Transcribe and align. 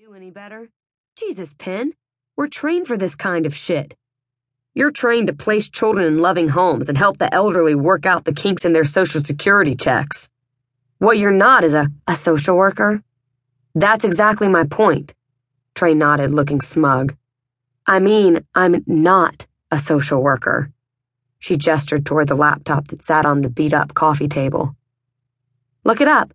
do 0.00 0.14
any 0.14 0.30
better? 0.30 0.70
Jesus, 1.14 1.52
Penn, 1.58 1.92
we're 2.34 2.46
trained 2.46 2.86
for 2.86 2.96
this 2.96 3.14
kind 3.14 3.44
of 3.44 3.54
shit. 3.54 3.94
You're 4.72 4.90
trained 4.90 5.26
to 5.26 5.34
place 5.34 5.68
children 5.68 6.06
in 6.06 6.22
loving 6.22 6.48
homes 6.48 6.88
and 6.88 6.96
help 6.96 7.18
the 7.18 7.34
elderly 7.34 7.74
work 7.74 8.06
out 8.06 8.24
the 8.24 8.32
kinks 8.32 8.64
in 8.64 8.72
their 8.72 8.84
social 8.84 9.20
security 9.22 9.74
checks. 9.74 10.30
What 11.00 11.18
you're 11.18 11.30
not 11.30 11.64
is 11.64 11.74
a, 11.74 11.88
a 12.06 12.16
social 12.16 12.56
worker. 12.56 13.02
That's 13.74 14.06
exactly 14.06 14.48
my 14.48 14.64
point. 14.64 15.12
Trey 15.74 15.92
nodded, 15.92 16.30
looking 16.30 16.62
smug. 16.62 17.14
I 17.86 17.98
mean, 17.98 18.46
I'm 18.54 18.82
not 18.86 19.46
a 19.70 19.78
social 19.78 20.22
worker. 20.22 20.72
She 21.40 21.58
gestured 21.58 22.06
toward 22.06 22.28
the 22.28 22.36
laptop 22.36 22.88
that 22.88 23.04
sat 23.04 23.26
on 23.26 23.42
the 23.42 23.50
beat 23.50 23.74
up 23.74 23.92
coffee 23.92 24.28
table. 24.28 24.74
Look 25.84 26.00
it 26.00 26.08
up 26.08 26.32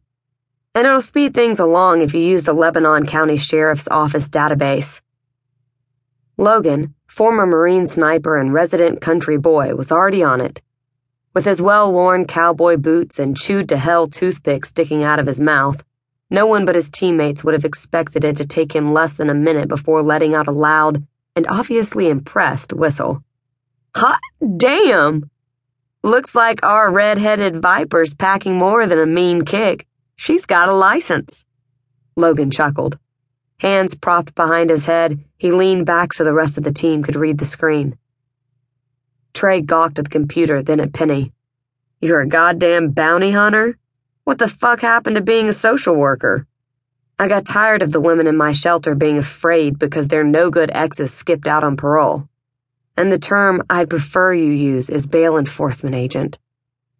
and 0.76 0.86
it'll 0.86 1.02
speed 1.02 1.34
things 1.34 1.58
along 1.58 2.02
if 2.02 2.14
you 2.14 2.20
use 2.20 2.44
the 2.44 2.54
Lebanon 2.54 3.06
County 3.06 3.38
Sheriff's 3.38 3.88
Office 3.90 4.30
database. 4.30 5.00
Logan, 6.38 6.94
former 7.08 7.46
Marine 7.46 7.86
sniper 7.86 8.38
and 8.38 8.54
resident 8.54 9.00
country 9.00 9.38
boy, 9.38 9.74
was 9.74 9.90
already 9.90 10.22
on 10.22 10.42
it. 10.42 10.62
With 11.34 11.46
his 11.46 11.62
well 11.62 11.92
worn 11.92 12.28
cowboy 12.28 12.76
boots 12.76 13.20
and 13.20 13.38
chewed 13.38 13.70
to 13.70 13.78
hell 13.78 14.08
toothpick 14.08 14.66
sticking 14.66 15.02
out 15.02 15.18
of 15.18 15.28
his 15.28 15.40
mouth, 15.40 15.82
no 16.30 16.46
one 16.46 16.66
but 16.66 16.76
his 16.76 16.90
teammates 16.90 17.42
would 17.44 17.54
have 17.54 17.64
expected 17.64 18.26
it 18.26 18.36
to 18.36 18.46
take 18.46 18.76
him 18.76 18.92
less 18.92 19.14
than 19.14 19.30
a 19.30 19.34
minute 19.34 19.70
before 19.70 20.04
letting 20.04 20.36
out 20.36 20.48
a 20.48 20.52
loud 20.52 21.08
and 21.38 21.48
obviously 21.48 22.10
impressed 22.10 22.74
whistle. 22.74 23.24
Hot 23.96 24.20
damn! 24.58 25.30
Looks 26.04 26.36
like 26.36 26.66
our 26.66 26.92
red 26.92 27.18
headed 27.18 27.62
viper's 27.62 28.14
packing 28.14 28.58
more 28.58 28.86
than 28.86 29.00
a 29.00 29.06
mean 29.06 29.46
kick. 29.46 29.88
She's 30.16 30.46
got 30.46 30.70
a 30.70 30.74
license. 30.74 31.46
Logan 32.16 32.52
chuckled. 32.52 32.98
Hands 33.60 33.94
propped 33.96 34.36
behind 34.36 34.70
his 34.70 34.86
head, 34.86 35.24
he 35.38 35.52
leaned 35.52 35.86
back 35.86 36.14
so 36.14 36.24
the 36.24 36.34
rest 36.34 36.58
of 36.58 36.64
the 36.64 36.74
team 36.74 37.04
could 37.04 37.16
read 37.16 37.38
the 37.38 37.46
screen. 37.46 37.98
Trey 39.34 39.62
gawked 39.62 40.00
at 40.00 40.06
the 40.06 40.10
computer, 40.10 40.62
then 40.62 40.80
at 40.80 40.94
Penny. 40.94 41.32
You're 42.02 42.22
a 42.22 42.28
goddamn 42.28 42.92
bounty 42.92 43.32
hunter? 43.32 43.78
What 44.24 44.40
the 44.40 44.48
fuck 44.48 44.82
happened 44.82 45.18
to 45.18 45.22
being 45.22 45.48
a 45.48 45.54
social 45.54 45.96
worker? 45.96 46.48
I 47.18 47.28
got 47.28 47.46
tired 47.46 47.82
of 47.82 47.92
the 47.92 48.02
women 48.02 48.28
in 48.28 48.36
my 48.36 48.52
shelter 48.52 48.94
being 48.94 49.18
afraid 49.18 49.80
because 49.80 50.10
their 50.10 50.24
no 50.24 50.50
good 50.50 50.70
exes 50.74 51.14
skipped 51.14 51.48
out 51.48 51.64
on 51.64 51.78
parole. 51.78 52.28
And 52.98 53.12
the 53.12 53.20
term 53.20 53.62
I'd 53.70 53.90
prefer 53.90 54.34
you 54.34 54.52
use 54.52 54.90
is 54.90 55.08
bail 55.08 55.38
enforcement 55.38 55.96
agent. 55.96 56.38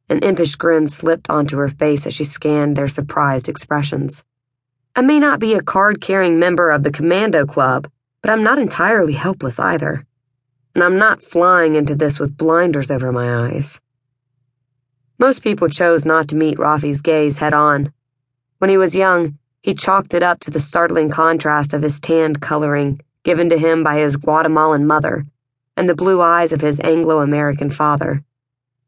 An 0.08 0.20
impish 0.20 0.56
grin 0.56 0.88
slipped 0.88 1.30
onto 1.30 1.58
her 1.58 1.70
face 1.70 2.06
as 2.06 2.14
she 2.14 2.24
scanned 2.24 2.76
their 2.76 2.88
surprised 2.88 3.50
expressions. 3.50 4.24
I 4.96 5.02
may 5.02 5.20
not 5.20 5.40
be 5.40 5.56
a 5.56 5.62
card 5.62 6.00
carrying 6.00 6.38
member 6.38 6.70
of 6.70 6.84
the 6.84 6.92
Commando 6.92 7.46
Club, 7.46 7.90
but 8.22 8.32
I'm 8.32 8.44
not 8.44 8.60
entirely 8.60 9.14
helpless 9.14 9.60
either. 9.60 10.06
And 10.74 10.84
I'm 10.84 10.98
not 10.98 11.24
flying 11.24 11.76
into 11.76 11.96
this 11.96 12.20
with 12.20 12.38
blinders 12.38 12.92
over 12.92 13.12
my 13.12 13.48
eyes. 13.48 13.82
Most 15.18 15.42
people 15.42 15.70
chose 15.70 16.06
not 16.06 16.28
to 16.28 16.36
meet 16.36 16.60
Rafe's 16.60 17.02
gaze 17.02 17.40
head 17.40 17.54
on. 17.54 17.92
When 18.60 18.70
he 18.70 18.78
was 18.78 18.96
young, 18.96 19.40
he 19.64 19.74
chalked 19.74 20.14
it 20.14 20.22
up 20.22 20.40
to 20.42 20.52
the 20.52 20.60
startling 20.60 21.10
contrast 21.10 21.74
of 21.74 21.82
his 21.82 22.00
tanned 22.00 22.42
coloring, 22.42 23.02
given 23.24 23.50
to 23.50 23.58
him 23.58 23.82
by 23.82 23.98
his 23.98 24.18
Guatemalan 24.18 24.86
mother, 24.86 25.26
and 25.76 25.90
the 25.90 25.96
blue 25.96 26.22
eyes 26.22 26.54
of 26.54 26.62
his 26.62 26.80
Anglo 26.82 27.22
American 27.22 27.72
father. 27.72 28.24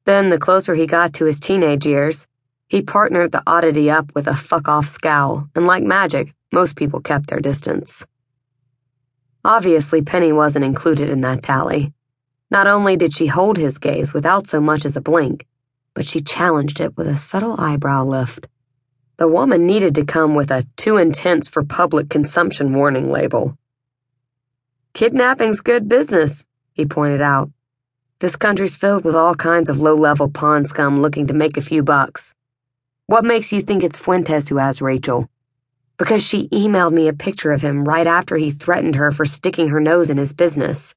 Then, 0.08 0.30
the 0.30 0.40
closer 0.40 0.74
he 0.74 0.88
got 0.88 1.14
to 1.16 1.26
his 1.26 1.38
teenage 1.38 1.86
years, 1.86 2.28
he 2.70 2.82
partnered 2.82 3.34
the 3.34 3.44
oddity 3.46 3.92
up 3.92 4.16
with 4.16 4.26
a 4.26 4.38
fuck 4.38 4.70
off 4.70 4.88
scowl, 4.88 5.50
and 5.54 5.68
like 5.68 5.84
magic, 5.84 6.34
most 6.54 6.78
people 6.78 7.02
kept 7.02 7.28
their 7.28 7.42
distance. 7.42 8.06
Obviously, 9.44 10.02
Penny 10.02 10.32
wasn't 10.32 10.64
included 10.64 11.10
in 11.10 11.20
that 11.22 11.44
tally. 11.44 11.92
Not 12.50 12.68
only 12.68 12.96
did 12.96 13.14
she 13.14 13.28
hold 13.28 13.58
his 13.58 13.80
gaze 13.80 14.14
without 14.14 14.48
so 14.48 14.62
much 14.62 14.86
as 14.86 14.96
a 14.96 15.02
blink, 15.02 15.46
but 15.94 16.06
she 16.06 16.22
challenged 16.22 16.80
it 16.80 16.96
with 16.96 17.08
a 17.08 17.18
subtle 17.18 17.60
eyebrow 17.60 18.06
lift. 18.06 18.48
The 19.18 19.28
woman 19.28 19.66
needed 19.66 19.94
to 19.96 20.06
come 20.06 20.36
with 20.36 20.52
a 20.52 20.66
too 20.78 20.96
intense 20.96 21.50
for 21.50 21.66
public 21.66 22.10
consumption 22.10 22.74
warning 22.74 23.12
label. 23.12 23.58
Kidnapping's 24.94 25.60
good 25.60 25.90
business, 25.90 26.46
he 26.72 26.86
pointed 26.86 27.22
out. 27.22 27.52
This 28.20 28.36
country's 28.36 28.76
filled 28.76 29.04
with 29.04 29.14
all 29.16 29.36
kinds 29.36 29.70
of 29.70 29.80
low 29.80 29.94
level 29.94 30.28
pawn 30.28 30.66
scum 30.66 31.04
looking 31.04 31.28
to 31.28 31.36
make 31.36 31.56
a 31.56 31.62
few 31.62 31.84
bucks. 31.84 32.34
What 33.06 33.24
makes 33.24 33.52
you 33.52 33.62
think 33.62 33.84
it's 33.84 34.00
Fuentes 34.00 34.50
who 34.50 34.58
has 34.58 34.82
Rachel? 34.82 35.30
Because 35.98 36.26
she 36.26 36.50
emailed 36.50 36.94
me 36.94 37.08
a 37.08 37.14
picture 37.14 37.52
of 37.52 37.62
him 37.62 37.84
right 37.84 38.08
after 38.08 38.36
he 38.36 38.50
threatened 38.50 38.96
her 38.96 39.12
for 39.12 39.24
sticking 39.24 39.68
her 39.68 39.80
nose 39.80 40.10
in 40.10 40.18
his 40.18 40.34
business. 40.34 40.96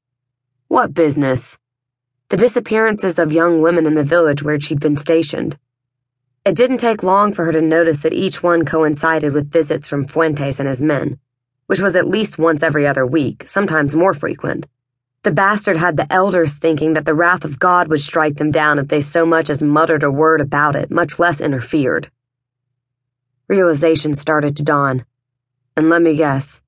What 0.67 0.95
business? 0.95 1.59
The 2.29 2.37
disappearances 2.37 3.19
of 3.19 3.31
young 3.31 3.61
women 3.61 3.85
in 3.85 3.93
the 3.93 4.03
village 4.03 4.41
where 4.41 4.59
she'd 4.59 4.79
been 4.79 4.97
stationed. 4.97 5.59
It 6.43 6.55
didn't 6.55 6.79
take 6.79 7.03
long 7.03 7.33
for 7.33 7.45
her 7.45 7.51
to 7.51 7.61
notice 7.61 7.99
that 7.99 8.13
each 8.13 8.41
one 8.41 8.65
coincided 8.65 9.31
with 9.31 9.51
visits 9.51 9.87
from 9.87 10.07
Fuentes 10.07 10.59
and 10.59 10.67
his 10.67 10.81
men, 10.81 11.19
which 11.67 11.81
was 11.81 11.95
at 11.95 12.07
least 12.07 12.39
once 12.39 12.63
every 12.63 12.87
other 12.87 13.05
week, 13.05 13.43
sometimes 13.47 13.95
more 13.95 14.15
frequent. 14.15 14.65
The 15.23 15.31
bastard 15.31 15.77
had 15.77 15.97
the 15.97 16.11
elders 16.11 16.55
thinking 16.55 16.93
that 16.93 17.05
the 17.05 17.13
wrath 17.13 17.45
of 17.45 17.59
God 17.59 17.89
would 17.89 18.01
strike 18.01 18.37
them 18.37 18.49
down 18.49 18.79
if 18.79 18.87
they 18.87 19.01
so 19.01 19.23
much 19.23 19.51
as 19.51 19.61
muttered 19.61 20.01
a 20.01 20.09
word 20.09 20.41
about 20.41 20.75
it, 20.75 20.89
much 20.89 21.19
less 21.19 21.39
interfered. 21.39 22.09
Realization 23.47 24.15
started 24.15 24.57
to 24.57 24.63
dawn. 24.63 25.05
And 25.77 25.89
let 25.89 26.01
me 26.01 26.15
guess, 26.15 26.63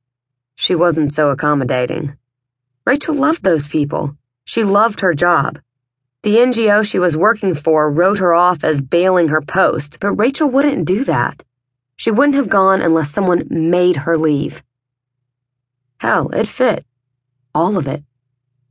she 0.53 0.75
wasn't 0.75 1.11
so 1.11 1.29
accommodating. 1.29 2.15
Rachel 2.85 3.15
loved 3.15 3.43
those 3.43 3.67
people. 3.67 4.17
She 4.45 4.63
loved 4.63 4.99
her 4.99 5.15
job. 5.15 5.59
The 6.21 6.35
NGO 6.35 6.85
she 6.85 6.99
was 6.99 7.17
working 7.17 7.55
for 7.55 7.91
wrote 7.91 8.19
her 8.19 8.33
off 8.33 8.63
as 8.63 8.81
bailing 8.81 9.29
her 9.29 9.41
post, 9.41 9.99
but 9.99 10.13
Rachel 10.13 10.47
wouldn't 10.47 10.85
do 10.85 11.03
that. 11.05 11.43
She 11.95 12.11
wouldn't 12.11 12.35
have 12.35 12.49
gone 12.49 12.81
unless 12.81 13.09
someone 13.09 13.47
made 13.49 13.97
her 13.97 14.15
leave. 14.15 14.61
Hell, 15.97 16.29
it 16.29 16.47
fit. 16.47 16.85
All 17.55 17.77
of 17.77 17.87
it. 17.87 18.03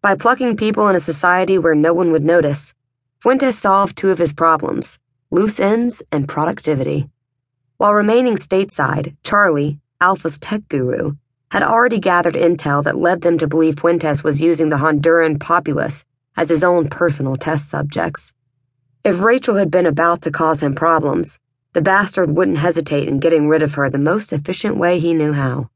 By 0.02 0.16
plucking 0.16 0.56
people 0.56 0.88
in 0.88 0.96
a 0.96 1.00
society 1.00 1.58
where 1.58 1.76
no 1.76 1.94
one 1.94 2.10
would 2.10 2.24
notice, 2.24 2.74
Fuentes 3.20 3.56
solved 3.56 3.96
two 3.96 4.10
of 4.10 4.18
his 4.18 4.32
problems 4.32 4.98
loose 5.30 5.60
ends 5.60 6.02
and 6.10 6.28
productivity. 6.28 7.08
While 7.76 7.94
remaining 7.94 8.34
stateside, 8.34 9.14
Charlie, 9.22 9.78
Alpha's 10.00 10.38
tech 10.38 10.68
guru, 10.68 11.12
had 11.52 11.62
already 11.62 12.00
gathered 12.00 12.34
intel 12.34 12.82
that 12.82 12.98
led 12.98 13.20
them 13.20 13.38
to 13.38 13.46
believe 13.46 13.78
Fuentes 13.78 14.24
was 14.24 14.42
using 14.42 14.70
the 14.70 14.78
Honduran 14.78 15.38
populace 15.38 16.04
as 16.36 16.48
his 16.48 16.64
own 16.64 16.88
personal 16.88 17.36
test 17.36 17.68
subjects. 17.70 18.34
If 19.04 19.20
Rachel 19.20 19.54
had 19.54 19.70
been 19.70 19.86
about 19.86 20.20
to 20.22 20.32
cause 20.32 20.64
him 20.64 20.74
problems, 20.74 21.38
the 21.74 21.80
bastard 21.80 22.36
wouldn't 22.36 22.58
hesitate 22.58 23.06
in 23.06 23.20
getting 23.20 23.46
rid 23.46 23.62
of 23.62 23.74
her 23.74 23.88
the 23.88 23.98
most 23.98 24.32
efficient 24.32 24.76
way 24.76 24.98
he 24.98 25.14
knew 25.14 25.32
how. 25.32 25.70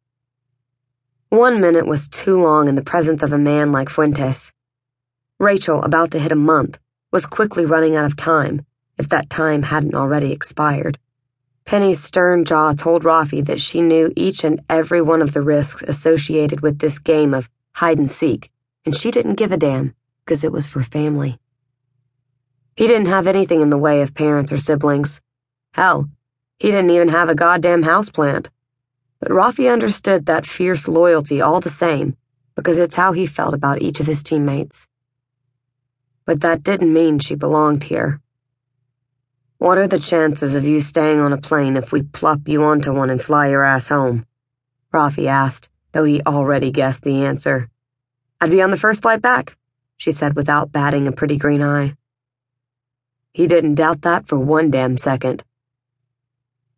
One 1.37 1.61
minute 1.61 1.87
was 1.87 2.09
too 2.09 2.43
long 2.43 2.67
in 2.67 2.77
the 2.77 2.83
presence 2.83 3.23
of 3.23 3.31
a 3.31 3.37
man 3.37 3.71
like 3.71 3.91
Fuentes. 3.91 4.55
Rachel, 5.39 5.83
about 5.83 6.11
to 6.13 6.19
hit 6.19 6.33
a 6.33 6.35
month, 6.35 6.79
was 7.13 7.27
quickly 7.27 7.67
running 7.67 7.95
out 7.95 8.07
of 8.07 8.17
time, 8.17 8.65
if 8.97 9.11
that 9.11 9.29
time 9.29 9.65
hadn't 9.65 9.95
already 9.95 10.33
expired. 10.33 10.99
Penny's 11.67 12.03
stern 12.03 12.47
jaw 12.47 12.73
told 12.73 13.05
Rafe 13.05 13.45
that 13.45 13.61
she 13.61 13.83
knew 13.83 14.15
each 14.17 14.45
and 14.45 14.63
every 14.71 15.03
one 15.03 15.21
of 15.21 15.35
the 15.35 15.43
risks 15.43 15.83
associated 15.83 16.63
with 16.63 16.79
this 16.79 16.99
game 16.99 17.35
of 17.35 17.51
hide 17.75 17.99
and 17.99 18.11
seek, 18.11 18.51
and 18.87 18.97
she 18.97 19.11
didn't 19.11 19.35
give 19.35 19.53
a 19.53 19.59
damn, 19.59 19.95
because 20.25 20.43
it 20.43 20.53
was 20.53 20.67
for 20.67 20.83
family. 20.83 21.39
He 22.77 22.87
didn't 22.87 23.09
have 23.09 23.27
anything 23.27 23.61
in 23.61 23.69
the 23.69 23.77
way 23.77 24.01
of 24.01 24.15
parents 24.15 24.53
or 24.53 24.57
siblings. 24.57 25.21
Hell, 25.75 26.09
he 26.59 26.71
didn't 26.71 26.89
even 26.89 27.09
have 27.09 27.29
a 27.29 27.35
goddamn 27.35 27.85
houseplant. 27.85 28.47
But 29.21 29.32
Rafe 29.32 29.60
understood 29.60 30.27
that 30.27 30.47
fierce 30.47 30.88
loyalty 30.88 31.41
all 31.41 31.61
the 31.61 31.70
same, 31.70 32.17
because 32.55 32.79
it's 32.79 32.96
how 32.96 33.12
he 33.12 33.26
felt 33.26 33.55
about 33.55 33.82
each 33.82 34.00
of 34.00 34.06
his 34.06 34.23
teammates. 34.23 34.88
But 36.25 36.41
that 36.41 36.62
didn't 36.62 36.93
mean 36.93 37.19
she 37.19 37.35
belonged 37.35 37.85
here. 37.85 38.20
What 39.58 39.79
are 39.79 39.88
the 39.88 39.99
chances 39.99 40.55
of 40.55 40.64
you 40.64 40.81
staying 40.81 41.20
on 41.20 41.32
a 41.32 41.38
plane 41.38 41.76
if 41.76 41.93
we 41.93 42.02
plop 42.02 42.46
you 42.46 42.62
onto 42.64 42.93
one 42.93 43.08
and 43.08 43.23
fly 43.23 43.49
your 43.49 43.64
ass 43.64 43.88
home? 43.88 44.26
Rafe 44.93 45.19
asked, 45.19 45.70
though 45.93 46.05
he 46.05 46.20
already 46.23 46.70
guessed 46.70 47.05
the 47.05 47.25
answer. 47.25 47.70
I'd 48.41 48.50
be 48.50 48.61
on 48.61 48.70
the 48.70 48.76
first 48.76 49.00
flight 49.00 49.23
back, 49.23 49.56
she 49.96 50.12
said 50.12 50.37
without 50.37 50.73
batting 50.73 51.08
a 51.08 51.12
pretty 51.12 51.38
green 51.38 51.62
eye. 51.62 51.96
He 53.32 53.46
didn't 53.46 53.76
doubt 53.76 54.02
that 54.02 54.29
for 54.29 54.38
one 54.38 54.70
damn 54.70 54.99
second. 54.99 55.43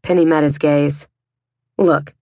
Penny 0.03 0.25
met 0.25 0.45
his 0.45 0.59
gaze. 0.59 1.09
Look, 1.77 2.15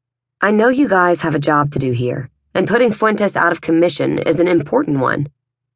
I 0.43 0.51
know 0.51 0.69
you 0.69 0.87
guys 0.87 1.23
have 1.23 1.35
a 1.35 1.39
job 1.39 1.73
to 1.73 1.79
do 1.79 1.93
here, 1.93 2.29
and 2.55 2.69
putting 2.69 2.93
Fuentes 2.93 3.37
out 3.37 3.53
of 3.53 3.63
commission 3.63 4.19
is 4.19 4.39
an 4.39 4.49
important 4.49 4.99
one, 4.99 5.29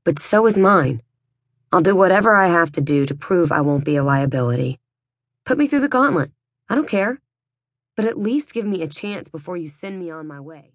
but 0.04 0.18
so 0.18 0.46
is 0.46 0.58
mine. 0.58 1.00
I'll 1.72 1.80
do 1.80 1.96
whatever 1.96 2.34
I 2.34 2.48
have 2.48 2.70
to 2.72 2.82
do 2.82 3.06
to 3.06 3.14
prove 3.14 3.50
I 3.50 3.62
won't 3.62 3.86
be 3.86 3.96
a 3.96 4.04
liability. 4.04 4.78
Put 5.46 5.56
me 5.56 5.66
through 5.66 5.80
the 5.80 5.88
gauntlet. 5.88 6.30
I 6.68 6.74
don't 6.74 6.88
care. 6.88 7.22
But 7.96 8.04
at 8.04 8.18
least 8.18 8.52
give 8.52 8.66
me 8.66 8.82
a 8.82 8.86
chance 8.86 9.28
before 9.28 9.56
you 9.56 9.68
send 9.70 9.98
me 9.98 10.10
on 10.10 10.26
my 10.26 10.40
way. 10.40 10.68